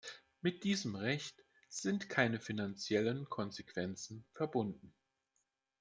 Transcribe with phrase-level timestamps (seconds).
[0.41, 4.95] Mit diesem Recht sind keine finanziellen Konsequenzen verbunden.